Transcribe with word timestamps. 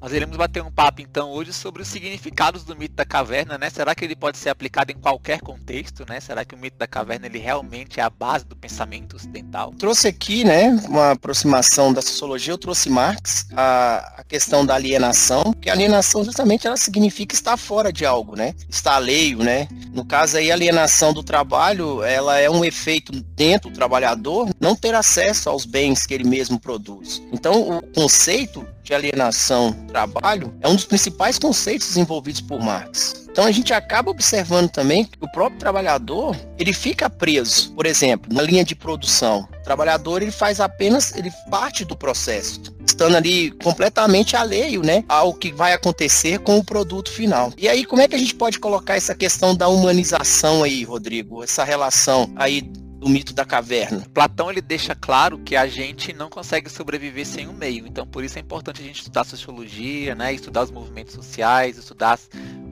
Nós 0.00 0.12
iremos 0.12 0.36
bater 0.36 0.62
um 0.62 0.70
papo 0.70 1.02
então 1.02 1.30
hoje 1.30 1.52
sobre 1.52 1.82
os 1.82 1.88
significados 1.88 2.62
do 2.62 2.76
mito 2.76 2.94
da 2.94 3.04
caverna, 3.04 3.58
né? 3.58 3.68
Será 3.68 3.96
que 3.96 4.04
ele 4.04 4.14
pode 4.14 4.38
ser 4.38 4.48
aplicado 4.48 4.92
em 4.92 4.96
qualquer 4.96 5.40
contexto, 5.40 6.04
né? 6.08 6.20
Será 6.20 6.44
que 6.44 6.54
o 6.54 6.58
mito 6.58 6.78
da 6.78 6.86
caverna 6.86 7.26
ele 7.26 7.38
realmente 7.38 7.98
é 7.98 8.02
a 8.02 8.08
base 8.08 8.44
do 8.44 8.54
pensamento 8.54 9.16
ocidental? 9.16 9.72
Trouxe 9.76 10.06
aqui, 10.06 10.44
né, 10.44 10.70
uma 10.88 11.12
aproximação 11.12 11.92
da 11.92 12.00
sociologia, 12.00 12.52
eu 12.52 12.58
trouxe 12.58 12.88
Marx, 12.88 13.46
a, 13.56 14.14
a 14.18 14.24
questão 14.24 14.64
da 14.64 14.76
alienação, 14.76 15.52
que 15.52 15.68
a 15.68 15.72
alienação 15.72 16.24
justamente 16.24 16.66
ela 16.66 16.76
significa 16.76 17.34
estar 17.34 17.56
fora 17.56 17.92
de 17.92 18.06
algo, 18.06 18.36
né? 18.36 18.54
Estar 18.68 18.94
alheio, 18.94 19.38
né? 19.38 19.66
No 19.92 20.04
caso 20.04 20.36
aí, 20.36 20.52
a 20.52 20.54
alienação 20.54 21.12
do 21.12 21.24
trabalho, 21.24 22.04
ela 22.04 22.38
é 22.38 22.48
um 22.48 22.64
efeito 22.64 23.10
dentro 23.34 23.68
do 23.68 23.74
trabalhador 23.74 24.48
não 24.60 24.76
ter 24.76 24.94
acesso 24.94 25.50
aos 25.50 25.64
bens 25.64 26.06
que 26.06 26.14
ele 26.14 26.24
mesmo 26.24 26.60
produz. 26.60 27.20
Então, 27.32 27.78
o 27.78 27.82
conceito 27.92 28.64
de 28.88 28.94
alienação 28.94 29.72
trabalho 29.86 30.54
é 30.62 30.68
um 30.68 30.74
dos 30.74 30.86
principais 30.86 31.38
conceitos 31.38 31.88
desenvolvidos 31.88 32.40
por 32.40 32.58
Marx. 32.58 33.28
Então 33.30 33.44
a 33.44 33.52
gente 33.52 33.72
acaba 33.72 34.10
observando 34.10 34.70
também 34.70 35.04
que 35.04 35.18
o 35.20 35.30
próprio 35.30 35.60
trabalhador, 35.60 36.34
ele 36.58 36.72
fica 36.72 37.10
preso, 37.10 37.72
por 37.74 37.84
exemplo, 37.84 38.32
na 38.32 38.42
linha 38.42 38.64
de 38.64 38.74
produção. 38.74 39.46
O 39.60 39.62
trabalhador, 39.62 40.22
ele 40.22 40.30
faz 40.30 40.58
apenas, 40.58 41.14
ele 41.14 41.30
parte 41.50 41.84
do 41.84 41.94
processo, 41.94 42.60
estando 42.84 43.14
ali 43.14 43.50
completamente 43.62 44.34
alheio, 44.34 44.82
né, 44.82 45.04
ao 45.06 45.34
que 45.34 45.52
vai 45.52 45.74
acontecer 45.74 46.38
com 46.38 46.56
o 46.56 46.64
produto 46.64 47.12
final. 47.12 47.52
E 47.58 47.68
aí, 47.68 47.84
como 47.84 48.00
é 48.00 48.08
que 48.08 48.16
a 48.16 48.18
gente 48.18 48.34
pode 48.34 48.58
colocar 48.58 48.96
essa 48.96 49.14
questão 49.14 49.54
da 49.54 49.68
humanização 49.68 50.64
aí, 50.64 50.82
Rodrigo? 50.82 51.44
Essa 51.44 51.62
relação 51.62 52.32
aí 52.34 52.62
do 52.98 53.08
mito 53.08 53.32
da 53.32 53.44
caverna. 53.44 54.04
Platão 54.12 54.50
ele 54.50 54.60
deixa 54.60 54.94
claro 54.94 55.38
que 55.38 55.54
a 55.54 55.66
gente 55.68 56.12
não 56.12 56.28
consegue 56.28 56.68
sobreviver 56.68 57.24
sem 57.24 57.46
um 57.46 57.52
meio. 57.52 57.86
Então, 57.86 58.06
por 58.06 58.24
isso 58.24 58.38
é 58.38 58.40
importante 58.40 58.80
a 58.80 58.84
gente 58.84 58.98
estudar 58.98 59.24
sociologia, 59.24 60.14
né, 60.14 60.32
estudar 60.32 60.64
os 60.64 60.70
movimentos 60.70 61.14
sociais, 61.14 61.78
estudar 61.78 62.18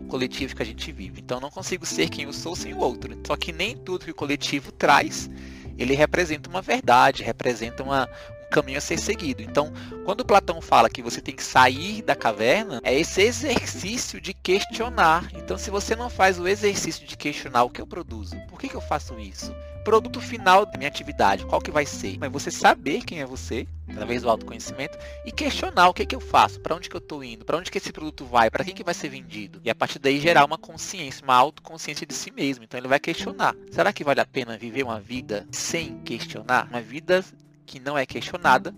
o 0.03 0.07
coletivo 0.07 0.55
que 0.57 0.63
a 0.63 0.67
gente 0.67 0.91
vive. 0.91 1.21
Então, 1.21 1.39
não 1.39 1.51
consigo 1.51 1.87
ser 1.87 2.09
quem 2.09 2.25
eu 2.25 2.33
sou 2.33 2.57
sem 2.57 2.75
o 2.75 2.79
outro. 2.79 3.17
Só 3.25 3.37
que 3.37 3.53
nem 3.53 3.77
tudo 3.77 4.05
que 4.05 4.11
o 4.11 4.15
coletivo 4.15 4.73
traz, 4.73 5.31
ele 5.79 5.95
representa 5.95 6.51
uma 6.51 6.61
verdade, 6.61 7.23
representa 7.23 7.83
uma, 7.85 8.09
um 8.36 8.36
caminho 8.51 8.79
a 8.79 8.81
ser 8.81 8.99
seguido. 8.99 9.43
Então, 9.43 9.73
quando 10.05 10.25
Platão 10.25 10.61
fala 10.61 10.91
que 10.91 11.03
você 11.03 11.21
tem 11.21 11.35
que 11.35 11.43
sair 11.43 12.03
da 12.03 12.15
caverna, 12.15 12.81
é 12.83 12.95
esse 12.99 13.23
exercício 13.23 14.21
de 14.21 14.33
questionar. 14.35 15.29
Então, 15.35 15.59
se 15.59 15.71
você 15.71 15.95
não 15.97 16.11
faz 16.11 16.39
o 16.39 16.49
exercício 16.49 17.07
de 17.07 17.17
questionar 17.17 17.65
o 17.65 17.71
que 17.71 17.81
eu 17.81 17.87
produzo, 17.87 18.37
por 18.49 18.59
que, 18.59 18.69
que 18.69 18.77
eu 18.77 18.81
faço 18.81 19.19
isso? 19.19 19.55
produto 19.87 20.21
final 20.21 20.67
da 20.67 20.77
minha 20.77 20.89
atividade, 20.89 21.47
qual 21.47 21.61
que 21.61 21.71
vai 21.71 21.87
ser? 21.87 22.19
Mas 22.19 22.33
você 22.33 22.51
saber 22.51 23.05
quem 23.05 23.21
é 23.21 23.25
você, 23.25 23.69
através 23.89 24.23
do 24.23 24.29
autoconhecimento, 24.29 24.99
e 25.25 25.31
questionar 25.31 25.89
o 25.89 25.95
que, 25.95 26.05
que 26.05 26.17
eu 26.17 26.19
faço, 26.19 26.59
para 26.59 26.75
onde 26.75 26.91
que 26.91 26.97
eu 26.97 26.99
estou 26.99 27.23
indo, 27.23 27.45
para 27.45 27.57
onde 27.57 27.71
que 27.71 27.79
esse 27.79 27.93
produto 27.93 28.25
vai, 28.25 28.51
para 28.51 28.65
quem 28.65 28.75
que 28.75 28.83
vai 28.83 28.93
ser 28.93 29.11
vendido. 29.11 29.61
E 29.63 29.71
a 29.71 29.77
partir 29.77 30.01
daí 30.01 30.19
gerar 30.19 30.45
uma 30.45 30.59
consciência, 30.59 31.23
uma 31.23 31.37
autoconsciência 31.37 32.05
de 32.05 32.15
si 32.15 32.33
mesmo. 32.33 32.65
Então 32.65 32.81
ele 32.81 32.89
vai 32.89 32.99
questionar. 32.99 33.55
Será 33.71 33.93
que 33.93 34.03
vale 34.03 34.21
a 34.21 34.27
pena 34.27 34.59
viver 34.59 34.83
uma 34.83 34.99
vida 34.99 35.47
sem 35.53 36.01
questionar? 36.01 36.67
Uma 36.69 36.81
vida 36.81 37.25
que 37.67 37.81
não 37.81 37.99
é 37.99 38.07
questionada, 38.07 38.75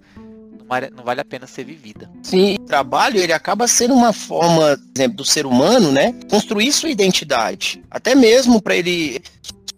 não 0.95 1.05
vale 1.05 1.21
a 1.21 1.25
pena 1.25 1.47
ser 1.47 1.65
vivida. 1.65 2.11
Sim, 2.23 2.57
o 2.57 2.65
trabalho 2.65 3.19
ele 3.19 3.33
acaba 3.33 3.67
sendo 3.67 3.95
uma 3.95 4.13
forma, 4.13 4.79
exemplo, 4.95 5.17
do 5.17 5.25
ser 5.25 5.47
humano, 5.47 5.91
né, 5.93 6.13
construir 6.31 6.73
sua 6.73 6.91
identidade, 6.91 7.83
até 7.91 8.15
mesmo 8.15 8.61
para 8.61 8.77
ele 8.77 9.21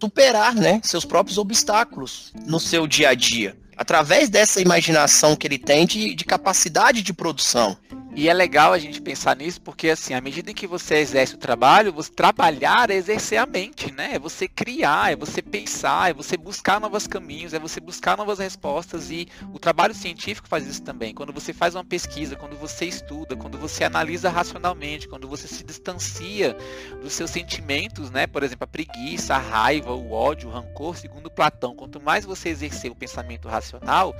superar 0.01 0.55
né, 0.55 0.81
seus 0.83 1.05
próprios 1.05 1.37
obstáculos 1.37 2.33
no 2.47 2.59
seu 2.59 2.87
dia 2.87 3.09
a 3.09 3.13
dia, 3.13 3.55
através 3.77 4.29
dessa 4.29 4.59
imaginação 4.59 5.35
que 5.35 5.47
ele 5.47 5.59
tem 5.59 5.85
de, 5.85 6.15
de 6.15 6.25
capacidade 6.25 7.01
de 7.01 7.13
produção. 7.13 7.77
E 8.13 8.27
é 8.27 8.33
legal 8.33 8.73
a 8.73 8.77
gente 8.77 9.01
pensar 9.01 9.37
nisso, 9.37 9.61
porque 9.61 9.89
assim, 9.89 10.13
à 10.13 10.19
medida 10.19 10.51
em 10.51 10.53
que 10.53 10.67
você 10.67 10.95
exerce 10.95 11.35
o 11.35 11.37
trabalho, 11.37 11.93
você 11.93 12.11
trabalhar 12.11 12.91
é 12.91 12.95
exercer 12.95 13.39
a 13.39 13.45
mente, 13.45 13.91
né? 13.91 14.15
É 14.15 14.19
você 14.19 14.49
criar, 14.49 15.13
é 15.13 15.15
você 15.15 15.41
pensar, 15.41 16.11
é 16.11 16.13
você 16.13 16.35
buscar 16.35 16.79
novos 16.81 17.07
caminhos, 17.07 17.53
é 17.53 17.59
você 17.59 17.79
buscar 17.79 18.17
novas 18.17 18.39
respostas 18.39 19.09
e 19.09 19.29
o 19.53 19.59
trabalho 19.59 19.93
científico 19.93 20.47
faz 20.47 20.67
isso 20.67 20.83
também. 20.83 21.13
Quando 21.13 21.31
você 21.31 21.53
faz 21.53 21.73
uma 21.73 21.85
pesquisa, 21.85 22.35
quando 22.35 22.57
você 22.57 22.85
estuda, 22.85 23.37
quando 23.37 23.57
você 23.57 23.85
analisa 23.85 24.29
racionalmente, 24.29 25.07
quando 25.07 25.27
você 25.27 25.47
se 25.47 25.63
distancia 25.63 26.55
dos 27.01 27.13
seus 27.13 27.31
sentimentos, 27.31 28.11
né? 28.11 28.27
Por 28.27 28.43
exemplo, 28.43 28.65
a 28.65 28.67
preguiça, 28.67 29.35
a 29.35 29.39
raiva, 29.39 29.93
o 29.93 30.11
ódio, 30.11 30.49
o 30.49 30.51
rancor, 30.51 30.97
segundo 30.97 31.31
Platão, 31.31 31.73
quanto 31.73 32.01
mais 32.01 32.25
você 32.25 32.49
exercer 32.49 32.91
o 32.91 32.95
pensamento 32.95 33.47
racional, 33.47 34.13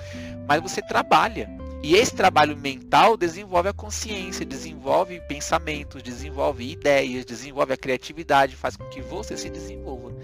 mais 0.47 0.61
você 0.61 0.81
trabalha. 0.81 1.49
E 1.83 1.95
esse 1.95 2.15
trabalho 2.15 2.55
mental 2.55 3.17
desenvolve 3.17 3.69
a 3.69 3.73
consciência, 3.73 4.45
desenvolve 4.45 5.19
pensamentos, 5.21 6.03
desenvolve 6.03 6.71
ideias, 6.71 7.25
desenvolve 7.25 7.73
a 7.73 7.77
criatividade, 7.77 8.55
faz 8.55 8.77
com 8.77 8.85
que 8.85 9.01
você 9.01 9.35
se 9.35 9.49
desenvolva. 9.49 10.15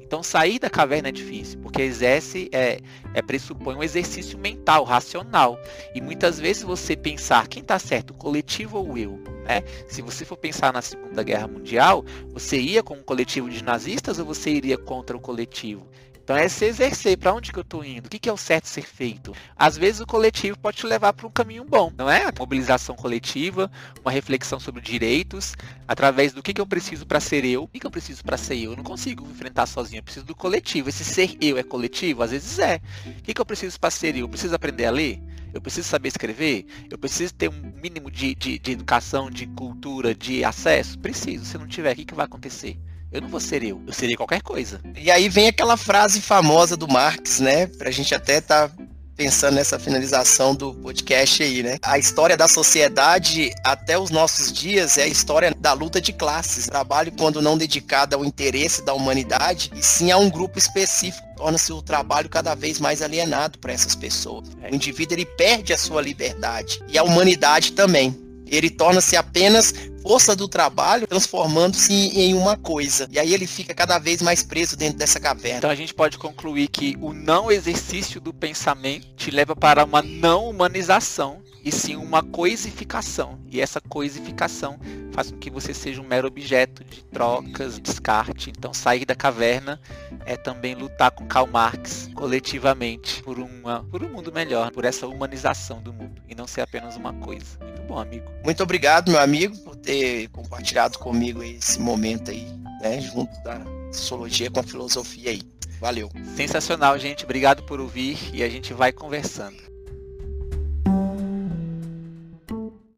Então 0.00 0.22
sair 0.22 0.58
da 0.58 0.68
caverna 0.68 1.08
é 1.08 1.12
difícil, 1.12 1.60
porque 1.60 1.82
exerce, 1.82 2.48
é, 2.52 2.80
é 3.14 3.22
pressupõe 3.22 3.76
um 3.76 3.82
exercício 3.82 4.36
mental, 4.36 4.82
racional. 4.84 5.58
E 5.94 6.00
muitas 6.00 6.38
vezes 6.38 6.64
você 6.64 6.96
pensar 6.96 7.46
quem 7.46 7.62
está 7.62 7.78
certo, 7.78 8.10
o 8.10 8.14
coletivo 8.14 8.78
ou 8.78 8.98
eu. 8.98 9.18
Né? 9.44 9.62
Se 9.88 10.02
você 10.02 10.24
for 10.24 10.36
pensar 10.36 10.72
na 10.72 10.82
Segunda 10.82 11.22
Guerra 11.22 11.46
Mundial, 11.46 12.04
você 12.32 12.58
ia 12.60 12.82
com 12.82 12.94
um 12.94 13.02
coletivo 13.02 13.48
de 13.48 13.62
nazistas 13.62 14.18
ou 14.18 14.24
você 14.24 14.50
iria 14.50 14.76
contra 14.76 15.16
o 15.16 15.20
coletivo? 15.20 15.86
Então 16.24 16.36
é 16.36 16.48
se 16.48 16.64
exercer. 16.64 17.18
Para 17.18 17.34
onde 17.34 17.52
que 17.52 17.58
eu 17.58 17.62
estou 17.62 17.84
indo? 17.84 18.06
O 18.06 18.08
que, 18.08 18.18
que 18.18 18.30
é 18.30 18.32
o 18.32 18.36
certo 18.36 18.66
ser 18.66 18.82
feito? 18.82 19.34
Às 19.54 19.76
vezes 19.76 20.00
o 20.00 20.06
coletivo 20.06 20.58
pode 20.58 20.78
te 20.78 20.86
levar 20.86 21.12
para 21.12 21.26
um 21.26 21.30
caminho 21.30 21.64
bom, 21.64 21.92
não 21.98 22.08
é? 22.08 22.32
Mobilização 22.38 22.96
coletiva, 22.96 23.70
uma 24.00 24.10
reflexão 24.10 24.58
sobre 24.58 24.80
direitos, 24.80 25.54
através 25.86 26.32
do 26.32 26.42
que, 26.42 26.54
que 26.54 26.60
eu 26.62 26.66
preciso 26.66 27.04
para 27.06 27.20
ser 27.20 27.44
eu. 27.44 27.64
O 27.64 27.68
que, 27.68 27.78
que 27.78 27.86
eu 27.86 27.90
preciso 27.90 28.24
para 28.24 28.38
ser 28.38 28.56
eu? 28.56 28.70
Eu 28.70 28.76
não 28.76 28.82
consigo 28.82 29.28
enfrentar 29.30 29.66
sozinho, 29.66 29.98
eu 29.98 30.02
preciso 30.02 30.24
do 30.24 30.34
coletivo. 30.34 30.88
Esse 30.88 31.04
ser 31.04 31.36
eu 31.42 31.58
é 31.58 31.62
coletivo? 31.62 32.22
Às 32.22 32.30
vezes 32.30 32.58
é. 32.58 32.80
O 33.06 33.22
que, 33.22 33.34
que 33.34 33.40
eu 33.40 33.46
preciso 33.46 33.78
para 33.78 33.90
ser 33.90 34.16
eu? 34.16 34.22
Eu 34.22 34.28
preciso 34.30 34.54
aprender 34.54 34.86
a 34.86 34.90
ler? 34.90 35.22
Eu 35.52 35.60
preciso 35.60 35.86
saber 35.86 36.08
escrever? 36.08 36.64
Eu 36.90 36.96
preciso 36.96 37.34
ter 37.34 37.50
um 37.50 37.72
mínimo 37.82 38.10
de, 38.10 38.34
de, 38.34 38.58
de 38.58 38.72
educação, 38.72 39.30
de 39.30 39.46
cultura, 39.46 40.14
de 40.14 40.42
acesso? 40.42 40.98
Preciso. 40.98 41.44
Se 41.44 41.58
não 41.58 41.68
tiver, 41.68 41.92
o 41.92 41.96
que, 41.96 42.06
que 42.06 42.14
vai 42.14 42.24
acontecer? 42.24 42.78
Eu 43.14 43.20
não 43.20 43.28
vou 43.28 43.38
ser 43.38 43.62
eu, 43.62 43.80
eu 43.86 43.92
serei 43.92 44.16
qualquer 44.16 44.42
coisa. 44.42 44.80
E 44.96 45.08
aí 45.08 45.28
vem 45.28 45.46
aquela 45.46 45.76
frase 45.76 46.20
famosa 46.20 46.76
do 46.76 46.88
Marx, 46.88 47.38
né? 47.38 47.68
Pra 47.68 47.88
gente 47.92 48.12
até 48.12 48.40
tá 48.40 48.68
pensando 49.14 49.54
nessa 49.54 49.78
finalização 49.78 50.52
do 50.52 50.74
podcast 50.74 51.40
aí, 51.40 51.62
né? 51.62 51.78
A 51.80 51.96
história 51.96 52.36
da 52.36 52.48
sociedade 52.48 53.52
até 53.62 53.96
os 53.96 54.10
nossos 54.10 54.52
dias 54.52 54.98
é 54.98 55.04
a 55.04 55.06
história 55.06 55.54
da 55.56 55.72
luta 55.72 56.00
de 56.00 56.12
classes. 56.12 56.66
Trabalho 56.66 57.12
quando 57.16 57.40
não 57.40 57.56
dedicado 57.56 58.16
ao 58.16 58.24
interesse 58.24 58.84
da 58.84 58.92
humanidade, 58.92 59.70
e 59.76 59.80
sim 59.80 60.10
a 60.10 60.16
um 60.16 60.28
grupo 60.28 60.58
específico, 60.58 61.24
torna-se 61.36 61.72
o 61.72 61.80
trabalho 61.80 62.28
cada 62.28 62.56
vez 62.56 62.80
mais 62.80 63.00
alienado 63.00 63.60
para 63.60 63.72
essas 63.72 63.94
pessoas. 63.94 64.48
O 64.48 64.74
indivíduo 64.74 65.14
ele 65.14 65.24
perde 65.24 65.72
a 65.72 65.78
sua 65.78 66.02
liberdade 66.02 66.82
e 66.88 66.98
a 66.98 67.04
humanidade 67.04 67.70
também. 67.70 68.23
Ele 68.46 68.70
torna-se 68.70 69.16
apenas 69.16 69.72
força 70.02 70.36
do 70.36 70.46
trabalho, 70.46 71.06
transformando-se 71.06 71.92
em 71.92 72.34
uma 72.34 72.56
coisa. 72.56 73.08
E 73.10 73.18
aí 73.18 73.32
ele 73.32 73.46
fica 73.46 73.74
cada 73.74 73.98
vez 73.98 74.20
mais 74.20 74.42
preso 74.42 74.76
dentro 74.76 74.98
dessa 74.98 75.18
caverna. 75.18 75.58
Então 75.58 75.70
a 75.70 75.74
gente 75.74 75.94
pode 75.94 76.18
concluir 76.18 76.68
que 76.68 76.96
o 77.00 77.12
não 77.12 77.50
exercício 77.50 78.20
do 78.20 78.32
pensamento 78.32 79.06
te 79.16 79.30
leva 79.30 79.56
para 79.56 79.84
uma 79.84 80.02
não 80.02 80.50
humanização 80.50 81.43
e 81.64 81.72
sim 81.72 81.96
uma 81.96 82.22
coisificação. 82.22 83.40
E 83.50 83.60
essa 83.60 83.80
coisificação 83.80 84.78
faz 85.12 85.30
com 85.30 85.38
que 85.38 85.50
você 85.50 85.72
seja 85.72 86.00
um 86.00 86.06
mero 86.06 86.28
objeto 86.28 86.84
de 86.84 87.02
trocas, 87.04 87.78
descarte. 87.80 88.50
Então 88.50 88.74
sair 88.74 89.04
da 89.04 89.14
caverna 89.14 89.80
é 90.26 90.36
também 90.36 90.74
lutar 90.74 91.10
com 91.10 91.26
Karl 91.26 91.46
Marx 91.46 92.10
coletivamente 92.14 93.22
por, 93.22 93.38
uma, 93.38 93.84
por 93.84 94.02
um 94.02 94.10
mundo 94.10 94.30
melhor, 94.32 94.70
por 94.70 94.84
essa 94.84 95.06
humanização 95.06 95.80
do 95.80 95.92
mundo 95.92 96.20
e 96.28 96.34
não 96.34 96.46
ser 96.46 96.60
apenas 96.60 96.96
uma 96.96 97.14
coisa. 97.14 97.58
Muito 97.62 97.82
bom, 97.82 97.98
amigo. 97.98 98.30
Muito 98.44 98.62
obrigado, 98.62 99.10
meu 99.10 99.20
amigo, 99.20 99.56
por 99.58 99.76
ter 99.76 100.28
compartilhado 100.28 100.98
comigo 100.98 101.42
esse 101.42 101.80
momento 101.80 102.30
aí, 102.30 102.46
né, 102.80 103.00
junto 103.00 103.32
da 103.42 103.60
sociologia 103.92 104.50
com 104.50 104.60
a 104.60 104.62
filosofia 104.62 105.30
aí. 105.30 105.42
Valeu. 105.80 106.10
Sensacional, 106.36 106.98
gente. 106.98 107.24
Obrigado 107.24 107.62
por 107.64 107.80
ouvir 107.80 108.18
e 108.32 108.42
a 108.42 108.48
gente 108.48 108.72
vai 108.72 108.92
conversando. 108.92 109.73